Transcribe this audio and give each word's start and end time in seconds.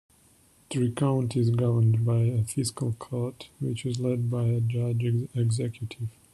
Trigg 0.71 0.95
County 0.95 1.39
is 1.41 1.51
governed 1.51 2.03
by 2.03 2.21
a 2.23 2.43
Fiscal 2.43 2.93
Court, 2.93 3.49
which 3.59 3.85
is 3.85 3.99
led 3.99 4.31
by 4.31 4.45
a 4.45 4.59
Judge-Executive. 4.59 6.09